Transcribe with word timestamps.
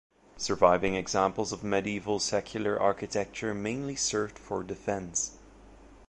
Surviving 0.35 0.95
examples 0.95 1.51
of 1.51 1.63
medieval 1.63 2.17
secular 2.17 2.75
architecture 2.79 3.53
mainly 3.53 3.95
served 3.95 4.39
for 4.39 4.63
defense. 4.63 5.37